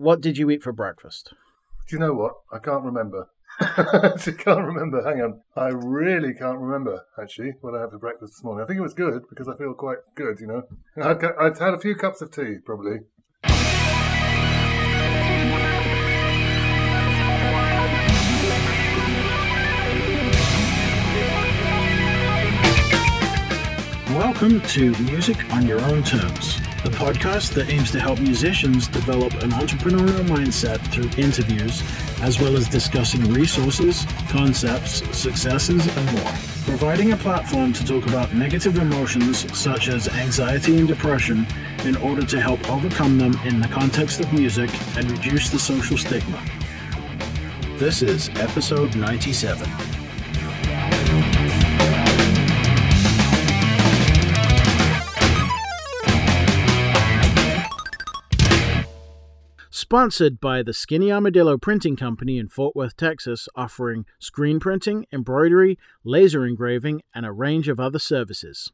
[0.00, 1.34] what did you eat for breakfast?
[1.86, 2.32] Do you know what?
[2.50, 3.28] I can't remember.
[3.60, 5.04] I can't remember.
[5.04, 5.42] Hang on.
[5.54, 8.64] I really can't remember, actually, what I had for breakfast this morning.
[8.64, 10.62] I think it was good because I feel quite good, you know.
[11.02, 13.00] I'd, I'd had a few cups of tea, probably.
[24.16, 29.34] Welcome to Music on Your Own Terms, the podcast that aims to help musicians develop
[29.42, 31.82] an entrepreneurial mindset through interviews,
[32.22, 36.32] as well as discussing resources, concepts, successes, and more.
[36.64, 41.46] Providing a platform to talk about negative emotions such as anxiety and depression
[41.84, 45.98] in order to help overcome them in the context of music and reduce the social
[45.98, 46.42] stigma.
[47.76, 49.89] This is episode 97.
[59.90, 65.76] Sponsored by the Skinny Armadillo Printing Company in Fort Worth, Texas, offering screen printing, embroidery,
[66.04, 68.70] laser engraving, and a range of other services.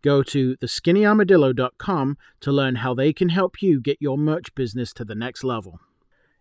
[0.00, 5.04] Go to theskinnyarmadillo.com to learn how they can help you get your merch business to
[5.04, 5.80] the next level.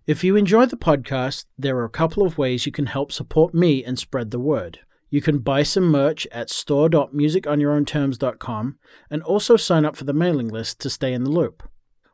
[0.06, 3.56] If you enjoy the podcast, there are a couple of ways you can help support
[3.56, 4.81] me and spread the word.
[5.09, 8.78] You can buy some merch at store.musiconyourownterms.com
[9.09, 11.68] and also sign up for the mailing list to stay in the loop.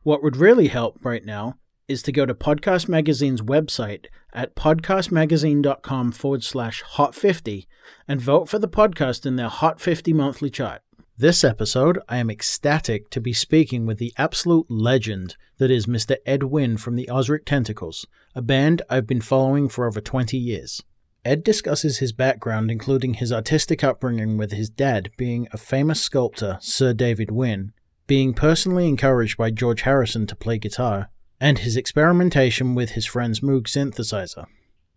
[0.04, 6.12] What would really help right now is to go to Podcast Magazine's website at podcastmagazine.com
[6.12, 7.68] forward slash hot 50
[8.08, 10.82] and vote for the podcast in their Hot 50 monthly chart.
[11.18, 16.18] This episode, I am ecstatic to be speaking with the absolute legend that is Mr.
[16.26, 20.82] Ed Wynne from the Ozric Tentacles, a band I've been following for over 20 years.
[21.24, 26.58] Ed discusses his background, including his artistic upbringing with his dad being a famous sculptor,
[26.62, 27.74] Sir David Wynne,
[28.08, 33.42] being personally encouraged by George Harrison to play guitar, and his experimentation with his friend's
[33.42, 34.46] Moog synthesizer.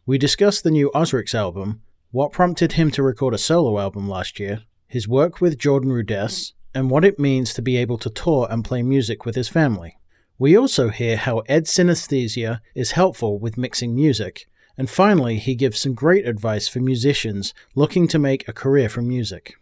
[0.06, 4.40] We discuss the new Ozrics album, what prompted him to record a solo album last
[4.40, 8.46] year, his work with Jordan Rudess, and what it means to be able to tour
[8.50, 9.98] and play music with his family.
[10.38, 14.46] We also hear how Ed's synesthesia is helpful with mixing music,
[14.76, 19.08] and finally, he gives some great advice for musicians looking to make a career from
[19.08, 19.56] music.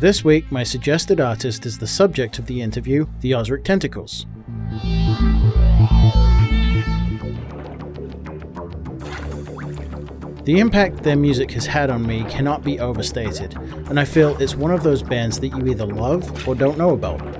[0.00, 4.26] This week, my suggested artist is the subject of the interview, the Ozric Tentacles.
[10.44, 13.56] The impact their music has had on me cannot be overstated,
[13.88, 16.90] and I feel it's one of those bands that you either love or don't know
[16.90, 17.39] about.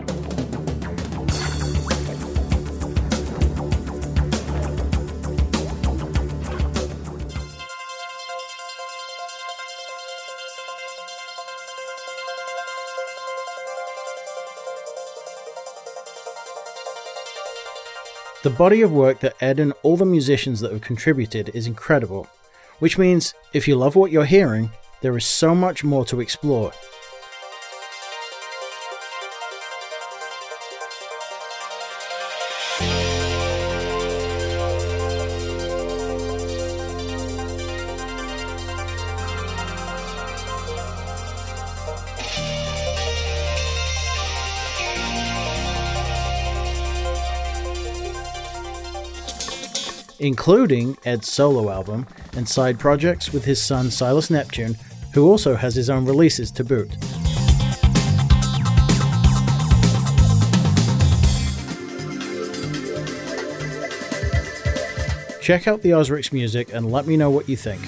[18.43, 22.27] The body of work that Ed and all the musicians that have contributed is incredible,
[22.79, 24.71] which means if you love what you're hearing,
[25.03, 26.73] there is so much more to explore.
[50.21, 54.77] Including Ed's solo album and side projects with his son Silas Neptune,
[55.15, 56.91] who also has his own releases to boot.
[65.41, 67.81] Check out the Ozrics music and let me know what you think.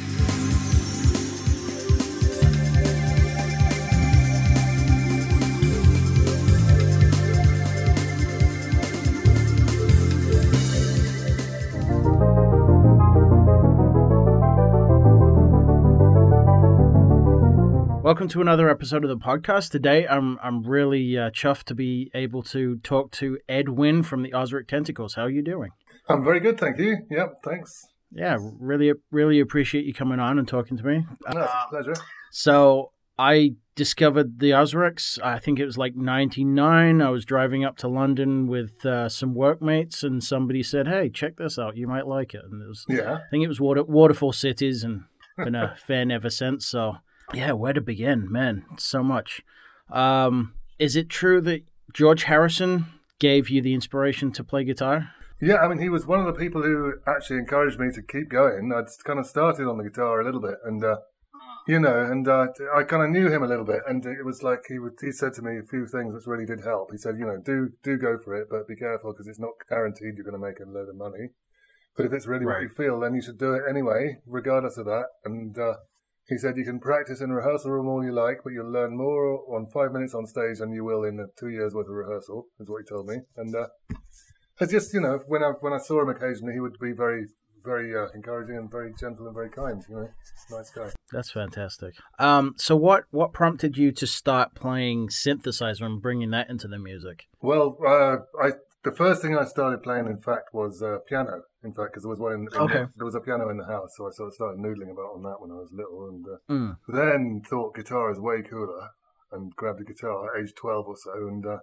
[18.33, 19.73] To another episode of the podcast.
[19.73, 24.23] Today, I'm I'm really uh, chuffed to be able to talk to Ed Wynne from
[24.23, 25.17] the Ozric Tentacles.
[25.17, 25.69] How are you doing?
[26.09, 26.97] I'm very good, thank you.
[27.11, 27.85] Yep, thanks.
[28.11, 31.05] Yeah, really, really appreciate you coming on and talking to me.
[31.31, 31.93] No, a pleasure.
[32.31, 35.23] So I discovered the Ozrics.
[35.23, 37.03] I think it was like '99.
[37.03, 41.37] I was driving up to London with uh, some workmates, and somebody said, "Hey, check
[41.37, 41.77] this out.
[41.77, 43.13] You might like it." And it was, Yeah.
[43.17, 45.03] I think it was Water, Waterfall Cities, and
[45.37, 46.67] been a fan ever since.
[46.67, 46.97] So
[47.35, 48.65] yeah, where to begin, man?
[48.79, 49.43] So much.
[49.91, 52.87] Um, is it true that George Harrison
[53.19, 55.11] gave you the inspiration to play guitar?
[55.41, 58.29] Yeah, I mean, he was one of the people who actually encouraged me to keep
[58.29, 58.73] going.
[58.75, 60.99] I'd kind of started on the guitar a little bit, and uh,
[61.67, 64.43] you know, and uh, I kind of knew him a little bit, and it was
[64.43, 66.91] like he would, he said to me a few things which really did help.
[66.93, 69.51] He said, you know, do do go for it, but be careful because it's not
[69.69, 71.31] guaranteed you're going to make a load of money.
[71.97, 72.55] But if it's really Right.
[72.55, 75.07] what you feel, then you should do it anyway, regardless of that.
[75.25, 75.75] And uh,
[76.29, 78.97] he said you can practice in a rehearsal room all you like, but you'll learn
[78.97, 81.95] more on five minutes on stage than you will in uh, two years worth of
[81.95, 82.47] rehearsal.
[82.61, 83.17] Is what he told me.
[83.37, 83.67] And uh,
[84.61, 87.27] it's just you know when I when I saw him occasionally, he would be very
[87.65, 89.83] very uh, encouraging and very gentle and very kind.
[89.89, 90.09] You know,
[90.51, 90.91] nice guy.
[91.13, 91.95] That's fantastic.
[92.19, 96.79] Um, so what what prompted you to start playing synthesizer and bringing that into the
[96.79, 97.27] music?
[97.41, 98.53] Well, uh, I
[98.85, 101.43] the first thing I started playing, in fact, was uh, piano.
[101.63, 102.85] In fact, because there was one in, in Okay.
[102.97, 105.23] there was a piano in the house, so I sort of started noodling about on
[105.23, 106.77] that when I was little, and uh, Mm.
[106.89, 108.91] then thought guitar is way cooler,
[109.31, 111.59] and grabbed a guitar at age twelve or so, and uh,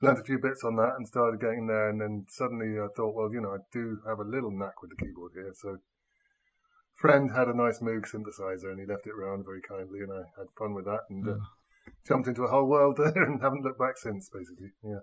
[0.00, 3.14] learned a few bits on that, and started getting there, and then suddenly I thought,
[3.14, 5.78] well, you know, I do have a little knack with the keyboard here, so.
[6.94, 10.22] Friend had a nice Moog synthesizer and he left it around very kindly, and I
[10.38, 11.34] had fun with that and uh,
[12.06, 14.70] jumped into a whole world there and haven't looked back since, basically.
[14.84, 15.00] Yeah.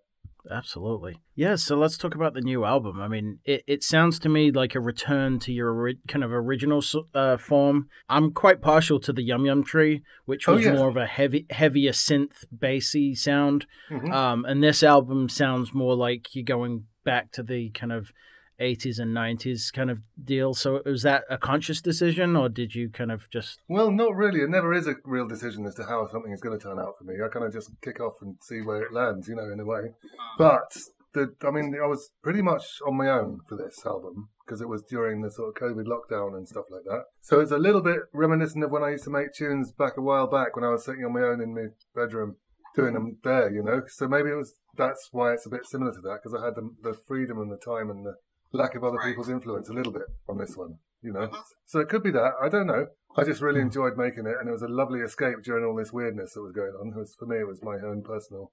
[0.50, 1.18] Absolutely.
[1.36, 3.02] Yeah, so let's talk about the new album.
[3.02, 6.32] I mean, it, it sounds to me like a return to your ori- kind of
[6.32, 6.82] original
[7.14, 7.90] uh, form.
[8.08, 10.74] I'm quite partial to the Yum Yum Tree, which Oh, was yeah.
[10.74, 13.66] more of a heavy, heavier synth, bassy sound.
[13.90, 14.12] Mhm.
[14.14, 18.12] Um, and this album sounds more like you're going back to the kind of
[18.60, 20.54] 80s and 90s kind of deal.
[20.54, 24.42] So was that a conscious decision, or did you kind of just Well, not really.
[24.42, 26.98] It never is a real decision as to how something is going to turn out
[26.98, 27.16] for me.
[27.24, 29.66] I kind of just kick off and see where it lands, you know, in a
[29.66, 29.92] way.
[30.38, 30.78] But
[31.14, 34.70] the, I mean, I was pretty much on my own for this album because it
[34.70, 37.04] was during the sort of COVID lockdown and stuff like that.
[37.22, 40.02] So it's a little bit reminiscent of when I used to make tunes back a
[40.02, 42.38] while back when I was sitting on my own in my bedroom
[42.76, 43.82] doing them there, you know.
[43.88, 46.56] So maybe it was that's why it's a bit similar to that because I had
[46.56, 48.16] the, the freedom and the time and the
[48.51, 51.28] lack of other people's influence a little bit on this one, you know.
[51.28, 51.38] Mm-hmm.
[51.66, 52.31] So it could be that.
[52.42, 52.88] I don't know.
[53.18, 53.68] I just really hmm.
[53.68, 56.51] enjoyed making it, and it was a lovely escape during all this weirdness that was
[56.51, 56.94] going on.
[56.96, 58.51] It was for me, it was my own personal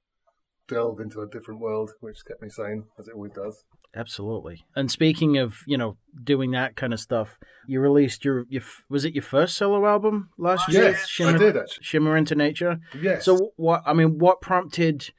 [0.69, 3.65] delve into a different world, which kept me sane, as it always does.
[3.95, 4.65] Absolutely.
[4.75, 9.05] And speaking of, you know, doing that kind of stuff, you released your, your was
[9.05, 10.91] it your first solo album last year?
[10.91, 11.85] Yes, I did actually.
[11.85, 12.81] Shimmer into Nature.
[13.01, 13.25] Yes.
[13.25, 13.83] So what?
[13.87, 15.11] I mean, what prompted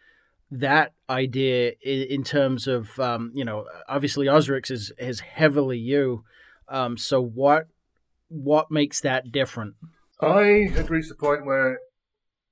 [0.52, 6.24] that idea in, in terms of, um, you know, obviously Ozrics is is heavily you.
[6.70, 7.68] Um, so what
[8.30, 9.76] what makes that different?
[10.22, 11.80] I had reached a point where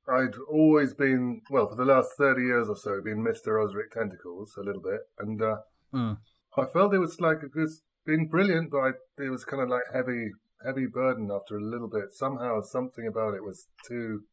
[0.08, 3.58] I'd always been, well, for the last 30 years or so, been Mr.
[3.58, 5.02] Ozric Tentacles a little bit.
[5.20, 5.58] And uh,
[5.94, 6.18] Mm.
[6.58, 9.70] I felt it was like, it was been brilliant, but I, it was kind of
[9.70, 10.32] like heavy,
[10.66, 12.12] heavy burden after a little bit.
[12.12, 14.24] Somehow, something about it was too.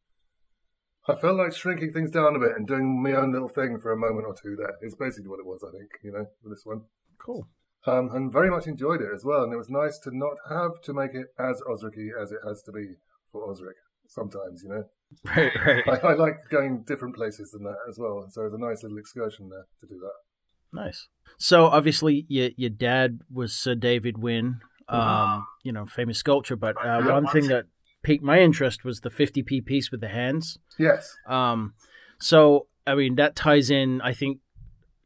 [1.07, 3.91] I felt like shrinking things down a bit and doing my own little thing for
[3.91, 4.75] a moment or two there.
[4.81, 6.81] It's basically what it was, I think, you know, with this one.
[7.17, 7.47] Cool.
[7.85, 9.43] Um, and very much enjoyed it as well.
[9.43, 12.61] And it was nice to not have to make it as Ozric-y as it has
[12.63, 12.95] to be
[13.29, 13.75] for Ozric
[14.07, 14.83] sometimes, you know.
[15.23, 16.03] Right, right.
[16.03, 18.25] I, I like going different places than that as well.
[18.31, 20.81] So it was a nice little excursion there to do that.
[20.81, 21.07] Nice.
[21.37, 26.55] So obviously, your your dad was Sir David Wynne, um, you know, famous sculptor.
[26.55, 27.65] But uh, one thing that
[28.03, 30.59] piqued my interest was the 50p piece with the hands.
[30.77, 31.17] Yes.
[31.27, 31.73] Um,
[32.19, 34.39] so I mean, that ties in, I think,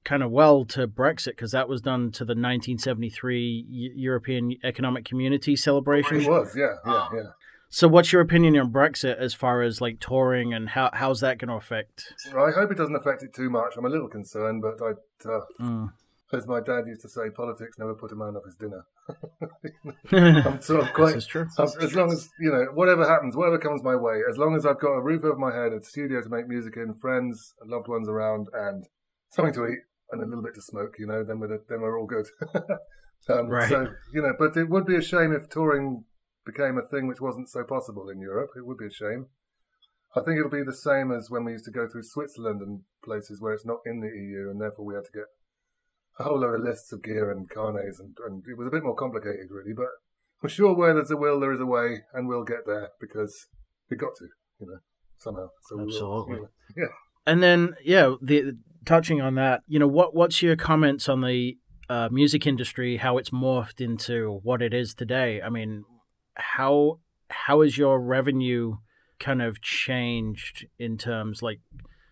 [0.03, 5.55] kind of well to Brexit because that was done to the 1973 European Economic Community
[5.55, 6.21] celebration.
[6.21, 7.21] It was, yeah, yeah, yeah.
[7.69, 11.37] So, what's your opinion on Brexit as far as like touring and how how's that
[11.37, 12.13] going to affect?
[12.27, 13.73] I hope it doesn't affect it too much.
[13.77, 14.91] I'm a little concerned, but I,
[15.29, 15.91] uh, Mm.
[16.33, 18.85] as my dad used to say, politics never put a man off his dinner.
[20.11, 21.47] I'm sort of quite true.
[21.57, 24.65] Um, as long as you know, whatever happens, whatever comes my way, as long as
[24.65, 27.87] I've got a roof over my head, a studio to make music in, friends, loved
[27.87, 28.85] ones around, and
[29.29, 29.79] something to eat
[30.11, 32.27] and a little bit to smoke, you know, then we're then we're all good.
[33.29, 33.69] um, Right.
[33.69, 36.05] So you know, but it would be a shame if touring
[36.45, 38.51] became a thing which wasn't so possible in Europe.
[38.55, 39.27] It would be a shame.
[40.15, 42.81] I think it'll be the same as when we used to go through Switzerland and
[43.03, 45.27] places where it's not in the EU, and therefore we had to get
[46.19, 48.83] a whole load of lists of gear and carnets, and, and it was a bit
[48.83, 49.73] more complicated, really.
[49.75, 49.87] But
[50.43, 53.47] I'm sure where there's a will, there is a way, and we'll get there because
[53.89, 54.25] we got to,
[54.59, 54.79] you know,
[55.17, 55.49] somehow.
[55.63, 56.35] So will, Absolutely.
[56.35, 56.49] you know.
[56.75, 56.93] Yeah.
[57.25, 61.57] And then, yeah, the touching on that, you know, what what's your comments on the
[61.89, 65.41] uh, music industry, how it's morphed into what it is today?
[65.41, 65.83] I mean,
[66.35, 68.77] how how has your revenue
[69.19, 71.59] kind of changed in terms like,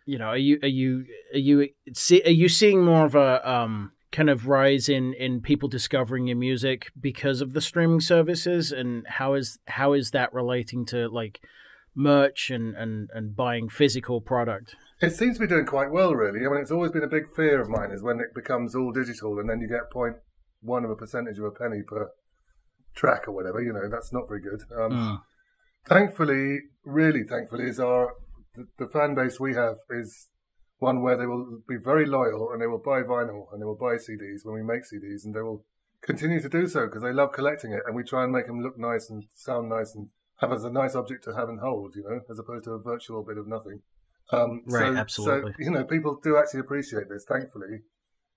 [0.06, 3.50] you know, are you are you are you see are you seeing more of a
[3.50, 8.72] um kind of rise in in people discovering your music because of the streaming services
[8.72, 11.40] and how is how is that relating to like
[11.96, 16.46] merch and and and buying physical product It seems to be doing quite well, really.
[16.46, 18.92] I mean, it's always been a big fear of mine is when it becomes all
[18.94, 20.16] digital and then you get point
[20.62, 22.12] one of a percentage of a penny per
[22.96, 23.62] track or whatever.
[23.62, 24.62] You know, that's not very good.
[24.78, 25.22] Um, Mm.
[25.88, 28.14] Thankfully, really thankfully, is our
[28.56, 30.30] the, the fan base we have is
[30.80, 33.78] one where they will be very loyal and they will buy vinyl and they will
[33.78, 35.66] buy CDs when we make CDs and they will
[36.02, 38.62] continue to do so because they love collecting it and we try and make them
[38.62, 41.96] look nice and sound nice and have as a nice object to have and hold,
[41.96, 43.82] you know, as opposed to a virtual bit of nothing.
[44.32, 45.54] Um, Right, so, absolutely.
[45.54, 47.84] So, you know, people do actually appreciate this, thankfully,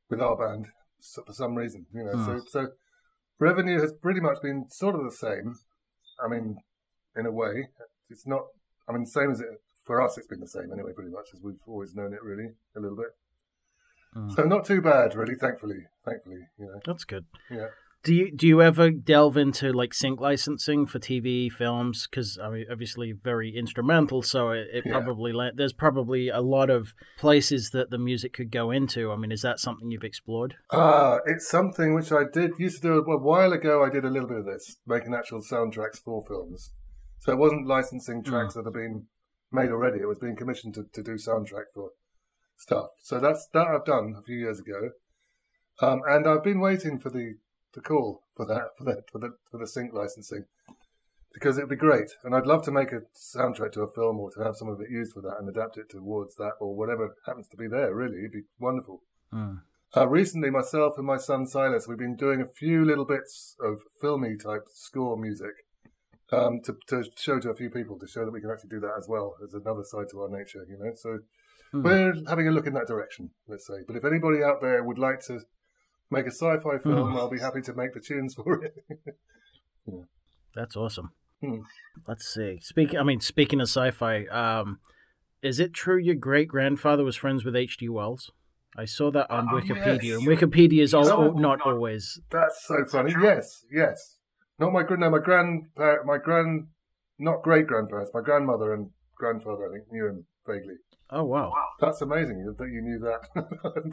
[0.09, 0.68] with our band
[1.00, 2.25] so, for some reason, you know.
[2.25, 2.68] So, so
[3.38, 5.57] revenue has pretty much been sort of the same.
[6.23, 6.59] I mean,
[7.16, 7.68] in a way,
[8.11, 8.42] it's not.
[8.88, 9.49] I mean, same as it
[9.88, 10.16] for us.
[10.16, 12.23] It's been the same anyway, pretty much as we've always known it.
[12.23, 13.09] Really, a little bit.
[14.16, 14.37] Mm.
[14.37, 15.35] So not too bad, really.
[15.35, 16.80] Thankfully, thankfully, you know.
[16.87, 17.25] That's good.
[17.50, 17.68] Yeah.
[18.04, 22.07] Do you do you ever delve into like sync licensing for TV films?
[22.09, 24.23] Because I mean, obviously, very instrumental.
[24.23, 24.92] So it, it Yeah.
[24.92, 29.11] probably there's probably a lot of places that the music could go into.
[29.11, 30.54] I mean, is that something you've explored?
[30.71, 33.85] Ah, it's something which I did used to do a while ago.
[33.85, 36.71] I did a little bit of this, making actual soundtracks for films.
[37.18, 39.07] So it wasn't licensing tracks that have been
[39.50, 40.00] made already.
[40.00, 41.90] It was being commissioned to, to do soundtrack for
[42.56, 42.90] stuff.
[43.02, 44.90] So that's that I've done a few years ago,
[45.80, 47.34] um, and I've been waiting for the
[47.74, 50.44] the call for that for that for the for the sync licensing
[51.32, 52.10] because it'd be great.
[52.24, 54.80] And I'd love to make a soundtrack to a film or to have some of
[54.80, 57.94] it used for that and adapt it towards that or whatever happens to be there.
[57.94, 59.02] Really, it'd be wonderful.
[59.32, 59.60] Mm.
[59.96, 63.80] Uh, recently, myself and my son Silas, we've been doing a few little bits of
[64.00, 65.64] filmy type score music
[66.32, 68.80] um, to, to show to a few people to show that we can actually do
[68.80, 70.92] that as well as another side to our nature, you know.
[70.94, 71.18] So
[71.70, 71.82] Hmm.
[71.82, 73.82] we're having a look in that direction, let's say.
[73.87, 75.40] But if anybody out there would like to
[76.11, 78.75] make a sci-fi film, I'll be happy to make the tunes for it.
[80.54, 81.12] That's awesome.
[81.42, 81.61] Hmm.
[82.06, 82.58] Let's see.
[82.62, 82.94] Speak.
[82.94, 84.80] I mean, speaking of sci-fi, um,
[85.42, 87.88] is it true your great grandfather was friends with H.G.
[87.88, 88.30] Wells?
[88.76, 90.18] I saw that on Oh, Wikipedia, yes.
[90.18, 92.20] and Wikipedia is all, Oh, not always.
[92.30, 93.14] That's so funny.
[93.20, 94.17] Yes, yes.
[94.58, 96.66] Not my grand, no, my grandpa, my grand,
[97.18, 100.74] not great grandparents, my grandmother and grandfather, I think, knew him vaguely.
[101.10, 101.52] Oh wow.
[101.80, 103.92] That's amazing that you knew that.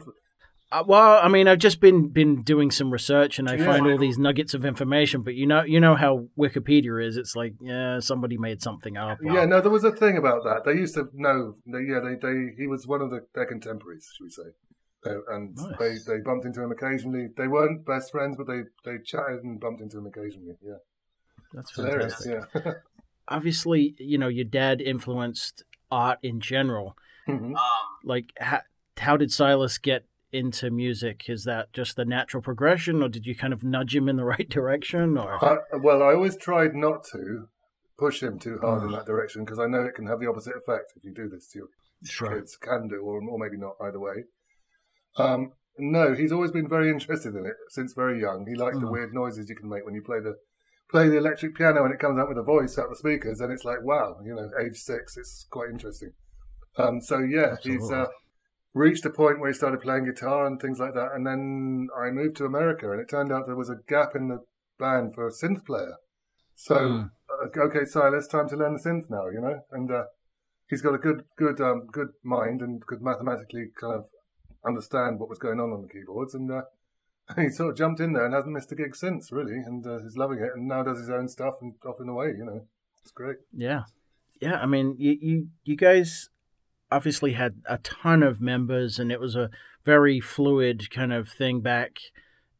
[0.72, 3.66] Uh, well, I mean, I've just been been doing some research, and I Yeah.
[3.66, 5.22] find all these nuggets of information.
[5.22, 7.16] But you know, you know how Wikipedia is.
[7.16, 9.18] It's like, yeah, somebody made something up.
[9.24, 10.64] or- Yeah, no, there was a thing about that.
[10.64, 11.54] They used to know.
[11.66, 14.50] They, yeah, they, they he was one of the, their contemporaries, should we say?
[15.28, 15.76] And Nice.
[15.78, 17.28] they, they bumped into him occasionally.
[17.36, 20.54] They weren't best friends, but they, they chatted and bumped into him occasionally.
[20.62, 20.74] Yeah,
[21.52, 22.24] that's hilarious.
[22.24, 22.62] fantastic.
[22.64, 22.72] Yeah.
[23.28, 26.96] Obviously, you know, your dad influenced art in general.
[27.28, 27.54] Mhm.
[28.04, 28.60] Like, how,
[28.98, 31.24] how did Silas get into music?
[31.28, 34.24] Is that just the natural progression, or did you kind of nudge him in the
[34.34, 35.18] right direction?
[35.18, 37.48] Or I, well, I always tried not to
[37.98, 40.54] push him too hard in that direction because I know it can have the opposite
[40.56, 41.68] effect if you do this to your
[42.04, 42.56] sure, kids.
[42.56, 43.74] Can do, or, or maybe not.
[43.80, 44.24] Either way.
[45.16, 48.46] Um, no, he's always been very interested in it since very young.
[48.48, 48.92] He liked the Mm.
[48.92, 50.36] weird noises you can make when you play the
[50.88, 53.52] play the electric piano and it comes out with a voice out the speakers, and
[53.52, 56.12] it's like wow, you know, age six, it's quite interesting.
[56.78, 58.06] Um, so yeah, he's uh,
[58.72, 62.10] reached a point where he started playing guitar and things like that, and then I
[62.10, 64.44] moved to America, and it turned out there was a gap in the
[64.78, 65.96] band for a synth player.
[66.54, 67.10] So Mm.
[67.30, 70.04] uh, okay, Silas, time to learn the synth now, you know, and uh,
[70.68, 74.06] he's got a good, good, um, good mind and good mathematically kind of
[74.66, 76.62] understand what was going on on the keyboards, and uh,
[77.36, 79.98] he sort of jumped in there and hasn't missed a gig since, really, and uh,
[80.00, 82.62] he's loving it, and now does his own stuff and off and way, you know,
[83.02, 83.36] it's great.
[83.56, 83.84] yeah,
[84.40, 84.56] yeah.
[84.56, 86.28] I mean, you you you guys
[86.90, 89.50] obviously had a ton of members, and it was a
[89.84, 91.98] very fluid kind of thing back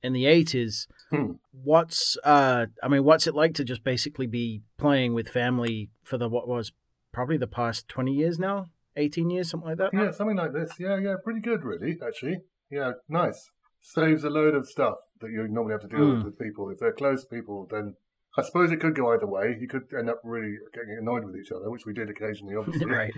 [0.02, 0.88] in the eighties.
[1.10, 1.32] Hmm.
[1.52, 6.18] What's uh, I mean, what's it like to just basically be playing with family for
[6.18, 6.72] the what was
[7.12, 9.90] probably the past twenty years now, eighteen years, something like that?
[9.92, 10.72] Yeah, something like this.
[10.78, 12.40] Yeah, yeah, pretty good, really, actually.
[12.70, 13.50] Yeah, nice.
[13.80, 16.16] Saves a load of stuff that you normally have to deal Mm.
[16.16, 16.70] with with people.
[16.70, 17.94] If they're close people, then
[18.36, 19.56] I suppose it could go either way.
[19.58, 22.86] You could end up really getting annoyed with each other, which we did occasionally, obviously.
[22.86, 23.14] right.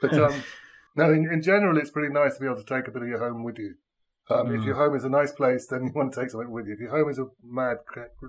[0.00, 0.42] But um,
[0.96, 3.08] no, in, in general, it's pretty nice to be able to take a bit of
[3.08, 3.74] your home with you.
[4.28, 4.66] Um, If Mm.
[4.66, 6.74] your home is a nice place, then you want to take something with you.
[6.74, 7.78] If your home is a mad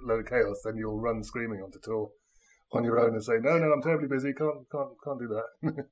[0.01, 2.09] load of chaos, then you'll run screaming onto tour
[2.71, 4.31] on your own and say, "No, no, I'm terribly busy.
[4.33, 5.85] Can't, can't, can't do that."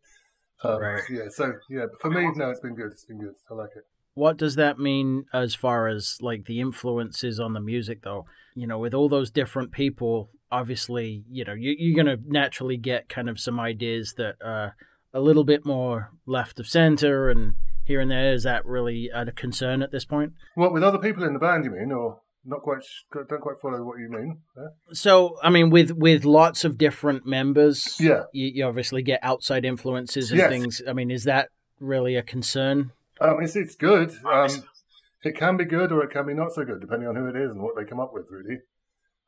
[0.64, 1.02] Um, Right.
[1.10, 1.30] Yeah.
[1.30, 2.92] So yeah, for me, no, it's been good.
[2.92, 3.36] It's been good.
[3.50, 3.84] I like it.
[4.14, 8.26] What does that mean as far as like the influences on the music, though?
[8.56, 12.76] You know, with all those different people, obviously, you know, you, you're going to naturally
[12.76, 14.76] get kind of some ideas that are
[15.14, 18.34] a little bit more left of center and here and there.
[18.34, 20.34] Is that really a concern at this point?
[20.56, 22.80] What with other people in the band, you mean, or not quite?
[23.14, 24.40] Don't quite follow what you mean.
[24.58, 24.68] Yeah.
[24.94, 28.24] So, I mean, with with lots of different members, Yeah.
[28.32, 30.50] you, you obviously get outside influences and Yes.
[30.50, 30.82] things.
[30.88, 32.92] I mean, is that really a concern?
[33.22, 34.12] Um, it's it's good.
[34.26, 34.50] Um,
[35.24, 37.36] it can be good or it can be not so good, depending on who it
[37.36, 38.28] is and what they come up with.
[38.32, 38.60] Really,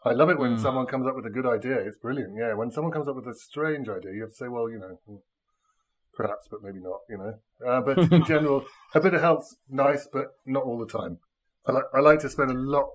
[0.05, 0.59] I love it when Mm.
[0.61, 1.75] someone comes up with a good idea.
[1.79, 2.35] It's brilliant.
[2.37, 4.79] Yeah, when someone comes up with a strange idea, you have to say, well, you
[4.79, 5.17] know, hmm,
[6.13, 6.99] perhaps, but maybe not.
[7.09, 7.33] You know,
[7.69, 8.65] uh, but in general,
[8.95, 11.19] a bit of help's nice, but not all the time.
[11.67, 12.87] I like I like to spend a lot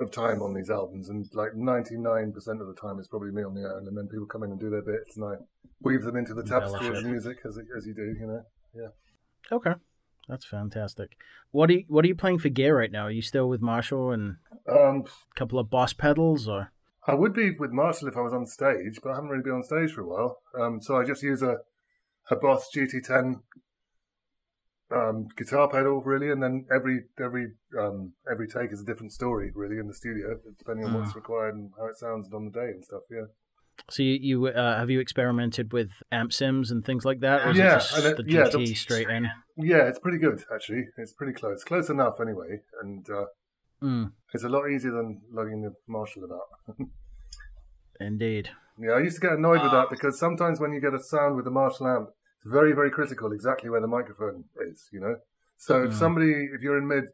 [0.00, 3.30] of time on these albums, and like ninety nine percent of the time, it's probably
[3.30, 5.34] me on the own, and then people come in and do their bits, and I
[5.82, 8.16] weave them into the tapestry of the music as as you do.
[8.18, 8.42] You know.
[8.74, 8.88] Yeah.
[9.52, 9.74] Okay,
[10.28, 11.16] that's fantastic.
[11.50, 13.06] What are you, what are you playing for gear right now?
[13.06, 14.36] Are you still with Marshall and
[14.70, 16.72] Um, a couple of Boss pedals, or
[17.06, 19.54] I would be with Marshall if I was on stage, but I haven't really been
[19.54, 20.38] on stage for a while.
[20.58, 21.58] Um, so I just use a
[22.30, 23.40] a Boss GT10
[24.92, 29.50] um, guitar pedal, really, and then every every um, every take is a different story,
[29.54, 32.70] really, in the studio, depending on what's required and how it sounds on the day
[32.70, 33.02] and stuff.
[33.10, 33.26] Yeah,
[33.88, 37.76] so you, you uh, have you experimented with amp sims and things like that, Yeah,
[37.76, 39.28] it and the yeah, GT straight in?
[39.56, 40.84] yeah, it's pretty good actually.
[40.98, 43.26] It's pretty close, close enough anyway, and uh,
[43.82, 46.76] Mm, it's a lot easier than lugging the Marshall about.
[48.00, 48.50] indeed.
[48.78, 51.36] Yeah, I used to get annoyed with that because sometimes when you get a sound
[51.36, 52.08] with the Marshall amp,
[52.42, 55.16] it's very, very critical exactly where the microphone is, you know?
[55.56, 55.94] So if Mm.
[55.94, 57.04] somebody, if you're in mid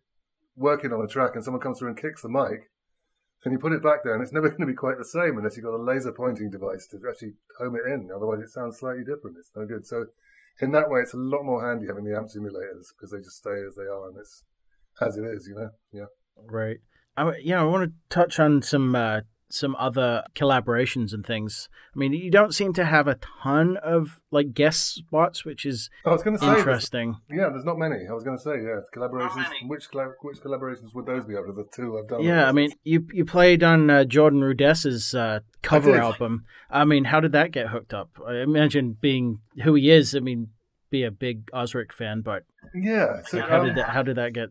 [0.57, 2.71] working on a track and someone comes through and kicks the mic,
[3.45, 5.37] then you put it back there and it's never going to be quite the same
[5.37, 8.11] unless you've got a laser pointing device to actually home it in.
[8.15, 9.37] Otherwise, it sounds slightly different.
[9.39, 9.87] It's no good.
[9.87, 10.07] So
[10.61, 13.37] in that way, it's a lot more handy having the amp simulators because they just
[13.39, 14.45] stay as they are and it's
[15.01, 15.71] as it is, you know?
[15.93, 16.07] Yeah.
[16.37, 16.79] Right.
[17.17, 21.69] I, w- yeah, I want to touch on some uh, some other collaborations and things.
[21.95, 25.89] I mean, you don't seem to have a ton of like guest spots, which is
[26.05, 27.17] I was going to say, there's- interesting.
[27.31, 28.07] yeah, there's not many.
[28.09, 29.47] I was going to say, yeah, collaborations.
[29.69, 29.87] Which
[30.23, 32.23] which collaborations would those be out of the two I've done?
[32.23, 36.01] Yeah, I mean, you you played on uh, Jordan Rudess's uh, cover did.
[36.01, 36.45] album.
[36.71, 38.11] I mean, how did that get hooked up?
[38.27, 40.15] I imagine being who he is.
[40.15, 40.49] I mean,
[40.91, 43.23] be a big Ozric fan, but Yeah.
[43.27, 44.49] So, like, how um, did that how did that get?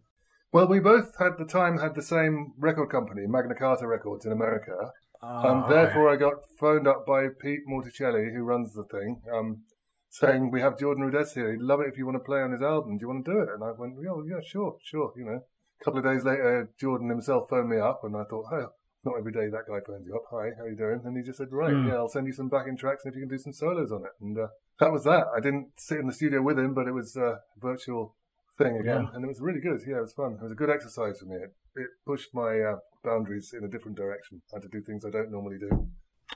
[0.51, 4.31] Well, we both at the time had the same record company, Magna Carta Records in
[4.31, 4.91] America.
[5.21, 5.65] Oh, um.
[5.69, 9.63] Therefore, I got phoned up by Pete Morticelli, who runs the thing, um,
[10.09, 11.51] saying, "We have Jordan Rudess here.
[11.51, 12.97] He'd love it if you want to play on his album.
[12.97, 15.41] Do you want to do it?" And I went, "Yeah, yeah, sure, sure." You know.
[15.81, 18.69] A couple of days later, Jordan himself phoned me up, and I thought, "Oh,
[19.03, 20.23] not every day that guy phones you up.
[20.31, 21.87] Hi, how you doing?" And he just said, "Right, Hmm.
[21.87, 24.05] yeah, I'll send you some backing tracks, and if you can do some solos on
[24.05, 24.47] it." And uh,
[24.79, 25.27] that was that.
[25.35, 28.15] I didn't sit in the studio with him, but it was a virtual
[28.57, 29.09] thing again, Yeah.
[29.13, 29.79] and it was really good.
[29.87, 30.33] Yeah, it was fun.
[30.33, 31.35] It was a good exercise for me.
[31.35, 34.41] It, it pushed my uh, boundaries in a different direction.
[34.53, 35.69] I had to do things I don't normally do.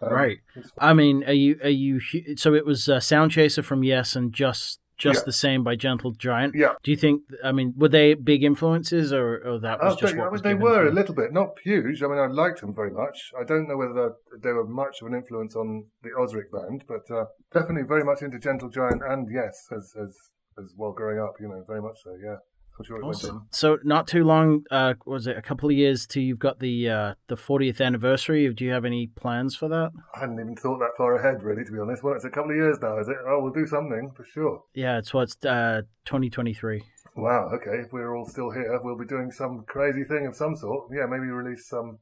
[0.01, 0.37] Um, Right.
[0.77, 1.99] I mean, are you are you?
[2.35, 5.25] So it was uh, Sound Chaser from Yes and just just Yeah.
[5.25, 6.53] the same by Gentle Giant.
[6.55, 6.73] Yeah.
[6.83, 7.23] Do you think?
[7.43, 10.41] I mean, were they big influences, or, or that was Oh, just they, what was
[10.41, 12.03] they given were a little bit, not huge.
[12.03, 13.31] I mean, I liked them very much.
[13.39, 17.09] I don't know whether they were much of an influence on the Ozric band, but
[17.13, 20.15] uh, definitely very much into Gentle Giant and yes, as as
[20.61, 21.35] as well growing up.
[21.39, 22.15] You know, very much so.
[22.21, 22.37] Yeah,
[22.79, 23.31] I'm sure it.
[23.51, 26.89] So not too long, uh, was it a couple of years till you've got the
[26.89, 28.51] uh, the 40th anniversary?
[28.53, 29.91] Do you have any plans for that?
[30.15, 32.03] I hadn't even thought that far ahead, really, to be honest.
[32.03, 33.17] Well, it's a couple of years now, is it?
[33.27, 34.63] Oh, we'll do something for sure.
[34.73, 36.83] Yeah, it's what's uh, 2023.
[37.15, 37.49] Wow.
[37.53, 40.89] Okay, if we're all still here, we'll be doing some crazy thing of some sort.
[40.93, 41.99] Yeah, maybe release some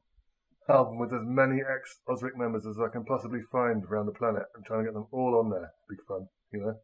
[0.68, 4.44] album with as many ex Ozric members as I can possibly find around the planet
[4.54, 5.72] and trying to get them all on there.
[5.88, 6.74] Big fun, you know.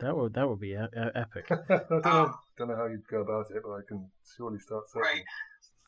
[0.00, 1.46] That would that would be e- epic.
[1.50, 4.84] I don't know, don't know how you'd go about it, but I can surely start
[4.88, 5.02] searching.
[5.02, 5.24] Right.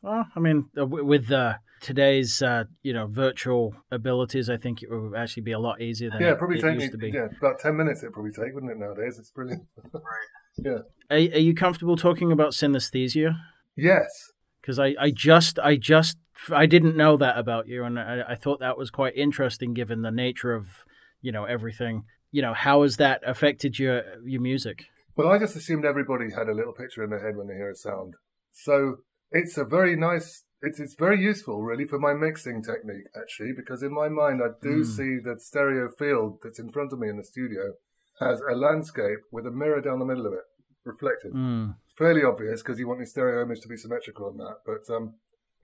[0.03, 4.91] Well, I mean, uh, with uh, today's uh, you know virtual abilities, I think it
[4.91, 6.99] would actually be a lot easier than Yeah, it, probably it take used me to
[6.99, 7.11] be.
[7.13, 8.03] yeah about ten minutes.
[8.03, 8.79] It'd probably take, wouldn't it?
[8.79, 9.65] Nowadays, it's brilliant.
[9.95, 10.83] Right.
[11.11, 13.37] Are, are you comfortable talking about synesthesia?
[13.77, 16.19] yes, Because I, I just I just
[16.51, 20.03] I didn't know that about you, and I, I thought that was quite interesting given
[20.03, 20.85] the nature of
[21.21, 22.05] you know everything.
[22.33, 24.87] You know, how has that affected your your music?
[25.17, 27.71] Well, I just assumed everybody had a little picture in their head when they hear
[27.71, 28.15] a sound.
[28.51, 28.97] So
[29.31, 30.43] it's a very nice.
[30.63, 34.49] It's it's very useful, really, for my mixing technique, actually, because in my mind I
[34.63, 34.87] do Mm.
[34.87, 37.75] see the stereo field that's in front of me in the studio
[38.21, 40.45] as a landscape with a mirror down the middle of it,
[40.85, 41.33] reflected.
[41.35, 41.77] Mm.
[41.99, 44.59] Fairly obvious because you want your stereo image to be symmetrical on that.
[44.65, 45.15] But um,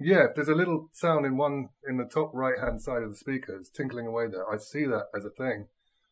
[0.00, 3.10] yeah, if there's a little sound in one in the top right hand side of
[3.10, 5.68] the speakers tinkling away there, I see that as a thing.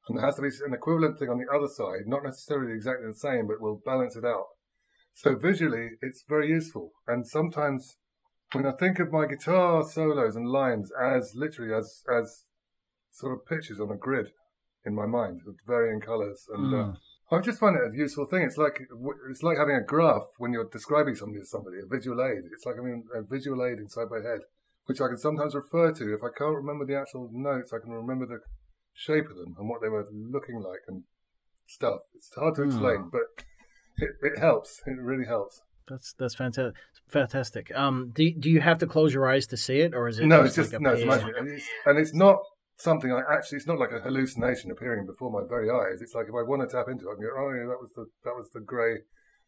[0.08, 3.06] And there has to be an equivalent thing on the other side, not necessarily exactly
[3.06, 4.46] the same, but will balance it out.
[5.14, 6.92] So visually, it's very useful.
[7.08, 7.96] And sometimes
[8.52, 12.44] when I think of my guitar solos and lines as literally as as
[13.10, 14.28] sort of pictures on a grid
[14.84, 16.96] in my mind with varying colors, and uh, Mm.
[17.32, 18.42] I just find it a useful thing.
[18.42, 18.78] It's like
[19.28, 22.44] it's like having a graph when you're describing something to somebody, a visual aid.
[22.52, 24.42] It's like having a visual aid inside my head,
[24.84, 27.72] which I can sometimes refer to if I can't remember the actual notes.
[27.72, 28.38] I can remember the
[28.96, 31.04] shape of them and what they were looking like and
[31.66, 32.00] stuff.
[32.14, 32.68] It's hard to Hmm.
[32.68, 33.44] explain, but
[33.98, 34.82] it, it helps.
[34.86, 35.60] It really helps.
[35.88, 36.74] That's that's fantastic.
[37.08, 37.72] Fantastic.
[37.76, 40.26] Um, do do you have to close your eyes to see it, or is it?
[40.26, 42.38] No, just it's just like no, it's magic, and it's, and it's not
[42.78, 43.58] something I actually.
[43.58, 46.02] It's not like a hallucination appearing before my very eyes.
[46.02, 47.80] It's like if I want to tap into it, I can go, oh yeah, that
[47.80, 48.96] was the that was the grey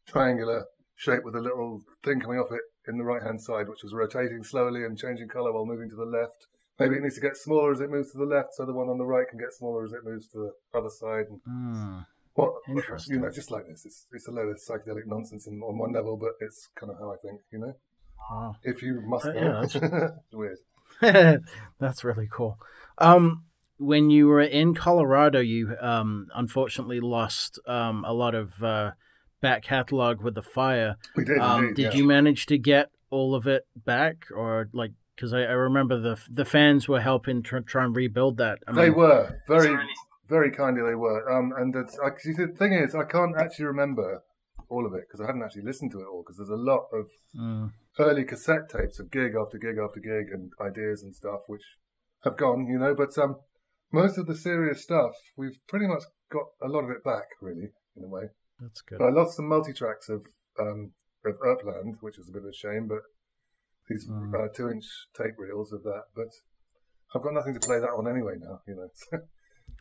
[0.06, 3.82] triangular shape with a little thing coming off it in the right hand side, which
[3.82, 6.46] was rotating slowly and changing colour while moving to the left.
[6.78, 8.88] Maybe it needs to get smaller as it moves to the left, so the one
[8.88, 11.26] on the right can get smaller as it moves to the other side.
[11.28, 11.98] And Hmm.
[12.34, 13.16] what Interesting.
[13.16, 15.92] you know, just like this, it's it's a load of psychedelic nonsense in, on one
[15.92, 17.40] level, but it's kind of how I think.
[17.50, 17.74] You know,
[18.30, 18.56] Wow.
[18.62, 20.58] if you must Uh, know, yeah, it's weird.
[21.78, 22.58] That's really cool.
[22.98, 23.44] Um,
[23.78, 28.92] when you were in Colorado, you um, unfortunately lost um, a lot of uh,
[29.40, 30.96] back catalog with the fire.
[31.16, 31.38] We did.
[31.38, 31.98] Um, indeed, did yeah.
[31.98, 34.92] you manage to get all of it back, or like?
[35.18, 38.60] Because I, I remember the the fans were helping try, try and rebuild that.
[38.68, 39.76] I They mean, were very,
[40.28, 40.82] very kindly.
[40.88, 44.22] They were, um, and it's, the thing is, I can't actually remember
[44.68, 46.22] all of it because I hadn't actually listened to it all.
[46.22, 50.32] Because there's a lot of Mm, early cassette tapes of gig after gig after gig
[50.32, 51.64] and ideas and stuff which
[52.24, 52.94] have gone, you know.
[52.94, 53.36] But um,
[53.90, 57.70] most of the serious stuff, we've pretty much got a lot of it back, really,
[57.96, 58.28] in a way.
[58.60, 58.98] that's good.
[58.98, 60.26] But I lost some multi tracks of
[60.60, 60.92] um,
[61.24, 63.02] of Erpland, which was a bit of a shame, but
[63.88, 64.34] these Mm.
[64.34, 64.84] uh, two inch
[65.16, 66.04] tape reels of that.
[66.14, 66.28] But
[67.14, 69.18] I've got nothing to play that on anyway now, you know.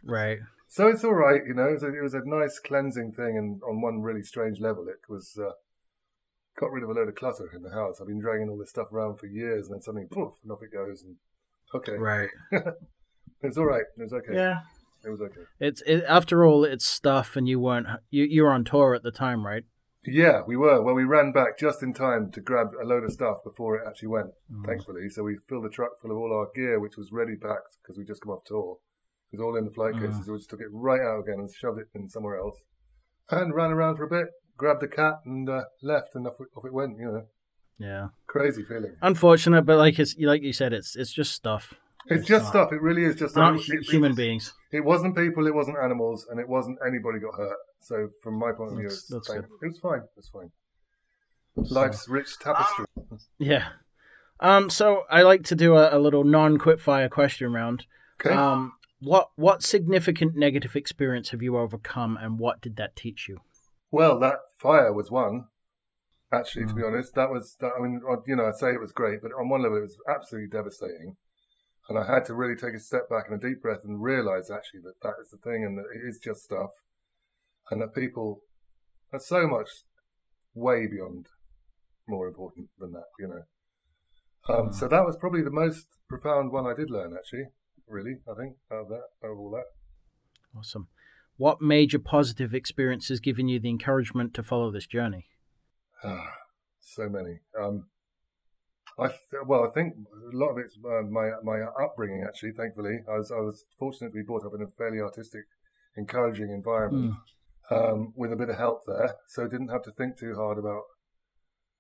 [0.03, 0.39] Right.
[0.67, 1.69] So it's all right, you know.
[1.69, 4.87] It was a, it was a nice cleansing thing, and on one really strange level,
[4.89, 5.51] it was uh,
[6.59, 7.99] got rid of a load of clutter in the house.
[7.99, 10.59] I've been dragging all this stuff around for years, and then suddenly, poof, and off
[10.61, 11.03] it goes.
[11.03, 11.15] And
[11.73, 12.29] okay, Right.
[12.51, 12.63] it
[13.41, 13.85] was all right.
[13.97, 14.35] It was okay.
[14.35, 14.59] Yeah.
[15.05, 15.41] It was okay.
[15.59, 19.03] It's it, after all, it's stuff, and you weren't you you were on tour at
[19.03, 19.63] the time, right?
[20.07, 20.81] Yeah, we were.
[20.81, 23.83] Well, we ran back just in time to grab a load of stuff before it
[23.87, 24.31] actually went.
[24.51, 24.65] Mm.
[24.65, 27.77] Thankfully, so we filled the truck full of all our gear, which was ready packed
[27.81, 28.77] because we just come off tour.
[29.31, 30.07] It was all in the flight Mm.
[30.07, 30.25] cases.
[30.25, 32.63] So we just took it right out again and shoved it in somewhere else,
[33.29, 34.27] and ran around for a bit.
[34.55, 36.97] Grabbed the cat and uh, left, and off it, off it went.
[36.97, 37.25] You know,
[37.77, 38.07] Yeah.
[38.27, 38.95] crazy feeling.
[39.01, 41.73] Unfortunate, but like it's like you said, it's it's just stuff.
[42.09, 42.73] It's It's just not- stuff.
[42.73, 44.53] It really is just Not it, hu- it- human beings.
[44.71, 45.45] It wasn't people.
[45.47, 47.57] It wasn't animals, and it wasn't anybody got hurt.
[47.79, 49.65] So from my point of view, That's- it's, that's thank- good.
[49.65, 49.99] it was fine.
[49.99, 50.51] It was fine.
[51.55, 52.85] Life's rich tapestry.
[53.39, 53.69] Yeah.
[54.39, 54.69] Um.
[54.69, 57.85] So I like to do a, a little non-quick fire question round.
[58.21, 58.33] Okay.
[58.35, 58.73] Um.
[58.99, 63.39] What what significant negative experience have you overcome, and what did that teach you?
[63.91, 65.45] Well, that fire was one.
[66.31, 66.87] Actually, to be Mm.
[66.93, 67.55] honest, that was.
[67.59, 69.81] That, I mean, you know, I say it was great, but on one level, it
[69.81, 71.15] was absolutely devastating.
[71.89, 74.51] And I had to really take a step back and a deep breath and realize
[74.51, 76.71] actually that that is the thing, and that it is just stuff,
[77.71, 78.41] and that people
[79.13, 79.69] are so much
[80.53, 81.27] way beyond
[82.07, 83.07] more important than that.
[83.19, 83.43] You know.
[84.49, 84.73] Um, Mm.
[84.73, 87.13] So that was probably the most profound one I did learn.
[87.17, 87.47] Actually,
[87.87, 89.65] really, I think out of that, out of all that.
[90.57, 90.87] Awesome.
[91.37, 95.27] What major positive experience has given you the encouragement to follow this journey?
[96.03, 96.33] Ah,
[96.79, 97.39] so many.
[97.59, 97.87] Um,
[98.99, 99.93] I th- well, I think
[100.33, 102.23] a lot of it's uh, my my upbringing.
[102.27, 105.43] Actually, thankfully, I was I was fortunate to be brought up in a fairly artistic,
[105.95, 107.13] encouraging environment
[107.69, 110.57] um, with a bit of help there, so I didn't have to think too hard
[110.57, 110.83] about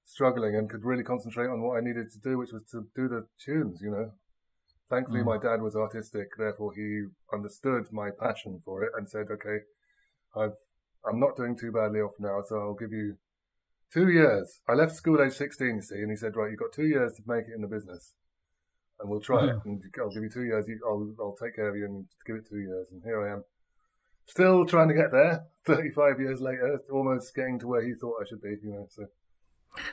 [0.03, 3.07] struggling and could really concentrate on what I needed to do, which was to do
[3.07, 3.81] the tunes.
[3.81, 4.11] You know,
[4.89, 5.25] thankfully, Mm.
[5.25, 9.59] my dad was artistic, therefore he understood my passion for it and said, "Okay,
[10.35, 10.57] I've
[11.03, 13.17] I'm not doing too badly off now, so I'll give you."
[13.93, 14.59] Two years.
[14.67, 17.13] I left school age 16, you see, and he said, right, you've got two years
[17.13, 18.13] to make it in the business.
[18.99, 19.55] And we'll try it.
[19.63, 20.67] And I'll give you two years.
[20.67, 22.87] You, I'll, I'll take care of you and give it two years.
[22.91, 23.43] And here I am.
[24.25, 25.45] Still trying to get there.
[25.65, 28.87] 35 years later, almost getting to where he thought I should be, you know.
[28.89, 29.05] So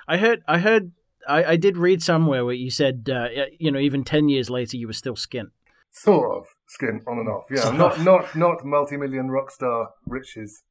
[0.09, 0.43] I heard.
[0.49, 0.93] I heard.
[1.29, 3.29] I, I did read somewhere where you said, uh,
[3.59, 5.51] you know, even ten years later, you were still skint.
[5.91, 7.45] sort of skin on and off.
[7.51, 8.05] Yeah, Sort not, of.
[8.05, 10.63] not, not multi-million rock star riches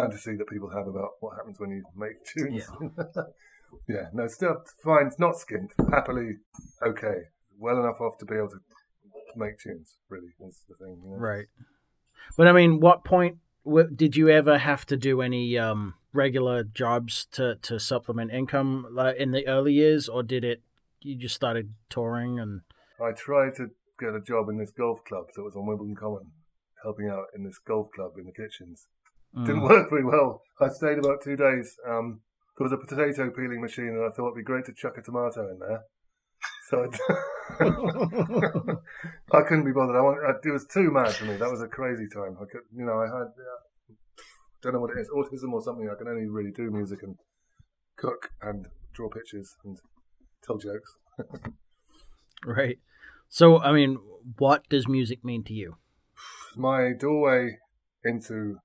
[0.00, 2.68] fantasy that people have about what happens when you make tunes.
[3.88, 5.06] Yeah, no, still fine.
[5.06, 5.70] It's not skint.
[5.92, 6.38] Happily
[6.84, 7.28] okay.
[7.56, 8.58] Well enough off to be able to
[9.36, 9.96] make tunes.
[10.08, 11.00] Really, is the thing.
[11.04, 11.16] You know?
[11.16, 11.46] Right.
[12.36, 16.64] But I mean, what point w- did you ever have to do any um, regular
[16.64, 20.62] jobs to, to supplement income like, in the early years, or did it?
[21.00, 22.60] You just started touring and
[23.00, 26.32] I tried to get a job in this golf club that was on Wimbledon Common,
[26.82, 28.88] helping out in this golf club in the kitchens.
[29.34, 29.68] Didn't Mm.
[29.68, 30.42] work very well.
[30.60, 31.76] I stayed about two days.
[31.86, 32.20] Um,
[32.58, 35.02] there was a potato peeling machine, and I thought it'd be great to chuck a
[35.02, 35.82] tomato in there.
[36.68, 36.88] So I,
[39.38, 39.96] I couldn't be bothered.
[39.96, 41.36] I want, I, it was too mad for me.
[41.36, 42.36] That was a crazy time.
[42.40, 43.94] I could, you know, I had, uh,
[44.62, 45.88] don't know what it is, autism or something.
[45.90, 47.16] I can only really do music and
[47.96, 49.78] cook and draw pictures and
[50.44, 50.96] tell jokes.
[52.44, 52.78] right.
[53.28, 53.98] So I mean,
[54.38, 55.76] what does music mean to you?
[56.56, 57.58] my doorway
[58.04, 58.56] into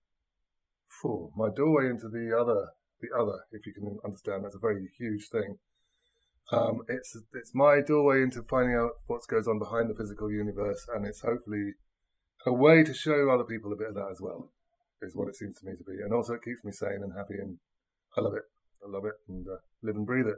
[1.05, 2.69] phew, my doorway into the other
[3.01, 4.43] the other, if you can understand.
[4.43, 5.57] That's a very huge thing.
[6.51, 10.85] Um, it's it's my doorway into finding out what goes on behind the physical universe,
[10.93, 11.73] and it's hopefully
[12.45, 14.51] a way to show other people a bit of that as well.
[15.01, 17.13] Is what it seems to me to be, and also it keeps me sane and
[17.17, 17.57] happy, and
[18.17, 18.43] I love it.
[18.83, 20.37] I love it, and uh, live and breathe it.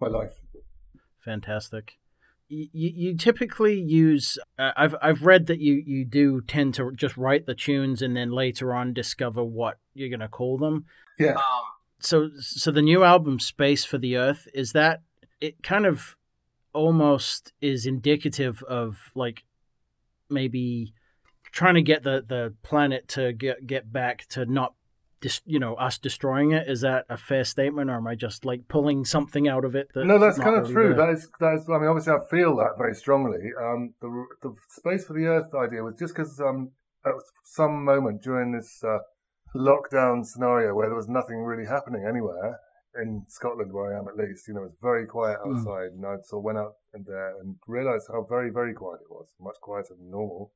[0.00, 0.34] My life.
[1.24, 1.94] Fantastic.
[2.48, 4.38] You, you typically use.
[4.58, 8.16] Uh, I've I've read that you, you do tend to just write the tunes and
[8.16, 10.84] then later on discover what you're gonna call them.
[11.18, 11.34] Yeah.
[11.34, 11.64] Um,
[11.98, 15.02] so so the new album Space for the Earth is that
[15.40, 16.16] it kind of
[16.72, 19.42] almost is indicative of like
[20.28, 20.92] maybe
[21.50, 24.74] trying to get the the planet to get get back to not
[25.20, 28.44] dis, you know us destroying it is that a fair statement or am i just
[28.44, 31.06] like pulling something out of it that no that's kind of really true there?
[31.06, 34.54] that is that is i mean obviously i feel that very strongly um the the
[34.68, 36.70] space for the earth idea was just because um
[37.06, 38.98] at some moment during this uh,
[39.54, 42.58] lockdown scenario where there was nothing really happening anywhere
[43.00, 44.48] in Scotland, where I am at least.
[44.48, 45.56] You know, it was very quiet hmm.
[45.56, 45.96] outside, mm.
[45.96, 49.10] and I sort of went out in there and realised how very, very quiet it
[49.10, 50.52] was, much quieter than normal.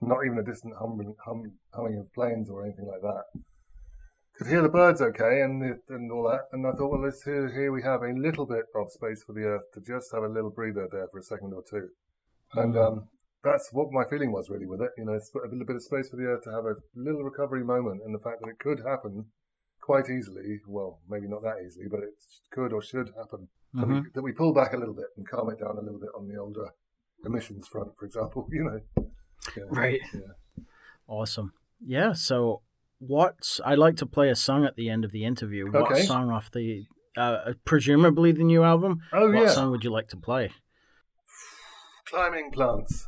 [0.00, 3.24] Not even a distant humming, hum, humming of planes or anything like that.
[4.36, 7.48] Could hear the birds okay and and all that, and I thought, well, let's here,
[7.52, 10.28] here we have a little bit of space for the Earth to just have a
[10.28, 11.88] little breather there for a second or two,
[12.54, 12.84] and mm.
[12.84, 13.08] um,
[13.44, 14.90] that's what my feeling was really with it.
[14.98, 17.22] You know, it's a little bit of space for the Earth to have a little
[17.22, 19.26] recovery moment, and the fact that it could happen
[19.84, 20.60] quite easily.
[20.66, 22.14] Well, maybe not that easily, but it
[22.50, 23.48] could or should happen.
[23.74, 23.80] Mm-hmm.
[23.80, 26.00] That, we, that, we, pull back a little bit and calm it down a little
[26.00, 26.70] bit on the older
[27.24, 28.48] emissions front, for example.
[28.52, 28.80] You know,
[29.56, 30.00] yeah, right?
[30.14, 30.64] Yeah.
[31.06, 31.52] Awesome.
[31.84, 32.12] Yeah.
[32.12, 32.62] So,
[33.06, 35.70] what's I like to play a song at the end of the interview.
[35.70, 36.02] What okay.
[36.02, 36.84] song off the
[37.16, 39.00] uh, presumably the new album?
[39.12, 39.40] Oh what yeah.
[39.40, 40.50] What song would you like to play?
[42.06, 43.06] Climbing plants.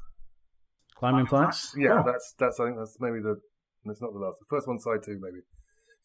[0.99, 1.75] Climbing plants.
[1.77, 2.03] Yeah, oh.
[2.05, 2.59] that's that's.
[2.61, 3.37] I think that's maybe the.
[3.85, 4.39] It's not the last.
[4.41, 5.41] The first one, side two, maybe.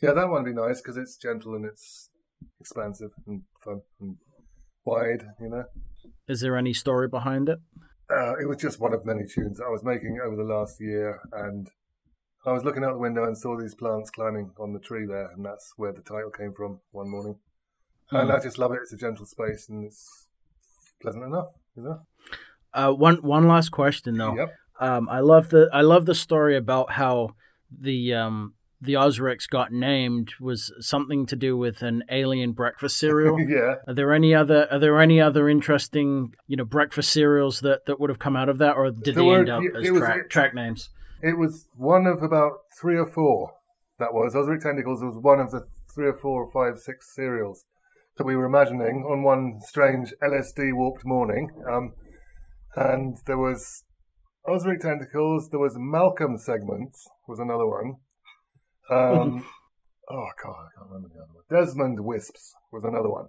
[0.01, 2.09] Yeah, that one would be nice because it's gentle and it's
[2.59, 4.17] expansive and fun and
[4.85, 5.23] wide.
[5.39, 5.63] You know.
[6.27, 7.59] Is there any story behind it?
[8.09, 11.21] Uh, it was just one of many tunes I was making over the last year,
[11.31, 11.69] and
[12.45, 15.29] I was looking out the window and saw these plants climbing on the tree there,
[15.31, 17.35] and that's where the title came from one morning.
[18.11, 18.35] And hmm.
[18.35, 18.79] I just love it.
[18.81, 20.27] It's a gentle space and it's
[21.01, 22.01] pleasant enough, you know.
[22.73, 24.35] Uh, one one last question though.
[24.35, 24.53] Yep.
[24.79, 27.35] Um, I love the I love the story about how
[27.71, 33.39] the um, the Ozrics got named was something to do with an alien breakfast cereal.
[33.47, 33.75] yeah.
[33.87, 37.99] Are there any other Are there any other interesting you know breakfast cereals that, that
[37.99, 40.29] would have come out of that, or did they end up as was, track, it,
[40.29, 40.89] track names?
[41.21, 43.53] It was one of about three or four.
[43.99, 47.65] That was Ozric Tentacles was one of the three or four or five, six cereals
[48.17, 51.49] that we were imagining on one strange LSD warped morning.
[51.71, 51.93] Um,
[52.75, 53.83] and there was
[54.47, 55.49] Ozric Tentacles.
[55.49, 57.95] There was Malcolm Segments was another one.
[58.89, 59.45] Um,
[60.09, 61.43] oh god, I can't remember the other one.
[61.49, 63.27] Desmond Wisps was another one.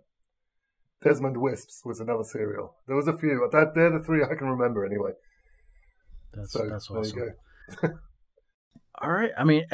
[1.02, 2.76] Desmond Wisps was another cereal.
[2.86, 3.48] There was a few.
[3.50, 5.12] That they're the three I can remember anyway.
[6.32, 7.18] That's so, that's awesome.
[7.18, 7.36] There you go.
[9.00, 9.32] All right.
[9.36, 9.64] I mean,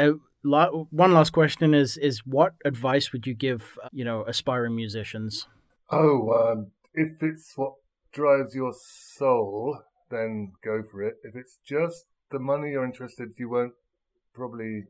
[0.42, 5.48] one last question is is what advice would you give uh, you know aspiring musicians?
[5.90, 7.74] Oh, um, if it's what
[8.12, 11.16] drives your soul, then go for it.
[11.22, 13.74] If it's just the money you're interested, you won't
[14.34, 14.84] probably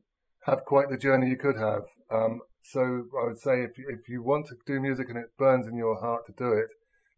[0.46, 1.84] have quite the journey you could have.
[2.10, 5.66] Um, so I would say if if you want to do music and it burns
[5.66, 6.70] in your heart to do it,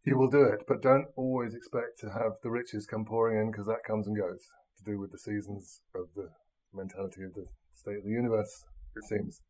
[0.04, 0.64] you will do it.
[0.66, 4.16] But don't always expect to have the riches come pouring in because that comes and
[4.16, 4.48] goes.
[4.80, 6.30] To do with the seasons of the
[6.72, 8.64] mentality of the state of the universe,
[8.96, 9.40] it seems.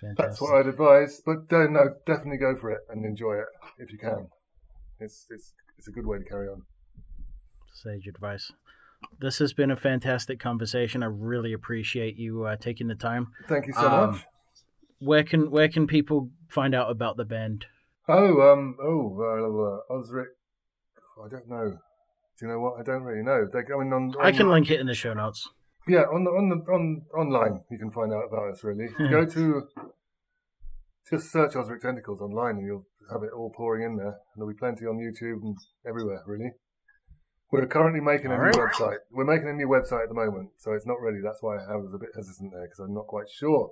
[0.00, 0.18] Fantastic.
[0.18, 1.22] That's what I'd advise.
[1.24, 3.46] But don't no, definitely go for it and enjoy it
[3.78, 4.28] if you can.
[4.98, 6.62] It's it's it's a good way to carry on.
[7.72, 8.50] Sage advice.
[9.20, 11.02] This has been a fantastic conversation.
[11.02, 13.28] I really appreciate you uh, taking the time.
[13.48, 14.24] Thank you so um, much.
[14.98, 17.66] Where can where can people find out about the band?
[18.08, 20.26] Oh, um, oh, uh, Ozric.
[21.24, 21.78] I don't know.
[22.38, 22.80] Do you know what?
[22.80, 23.46] I don't really know.
[23.50, 24.14] They're going on.
[24.18, 25.48] on I can link it in the show notes.
[25.86, 28.64] Yeah, on the on the on online, you can find out about us.
[28.64, 29.30] Really, go hmm.
[29.30, 29.68] to
[31.10, 34.06] just search Ozric Tentacles online, and you'll have it all pouring in there.
[34.06, 36.22] And there'll be plenty on YouTube and everywhere.
[36.26, 36.52] Really.
[37.52, 38.72] We're currently making a All new right.
[38.72, 38.96] website.
[39.12, 41.18] We're making a new website at the moment, so it's not ready.
[41.22, 43.70] That's why I was a bit hesitant there because I'm not quite sure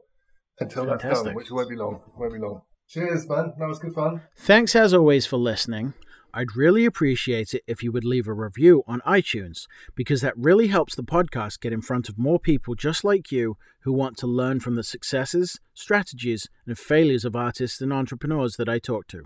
[0.61, 1.11] until Fantastic.
[1.11, 2.01] that's done, which won't be long.
[2.17, 2.63] Won't be long.
[2.89, 3.55] Cheers, man.
[3.59, 4.23] That was good fun.
[4.37, 5.95] Thanks as always for listening.
[6.35, 10.69] I'd really appreciate it if you would leave a review on iTunes because that really
[10.69, 14.27] helps the podcast get in front of more people just like you who want to
[14.27, 19.25] learn from the successes, strategies, and failures of artists and entrepreneurs that I talk to.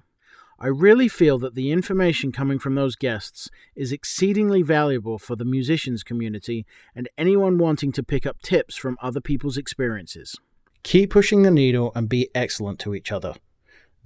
[0.59, 5.45] I really feel that the information coming from those guests is exceedingly valuable for the
[5.45, 10.41] musicians community and anyone wanting to pick up tips from other people's experiences.
[10.83, 13.35] Keep pushing the needle and be excellent to each other.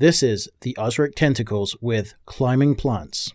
[0.00, 3.34] This is the Ozric Tentacles with Climbing Plants.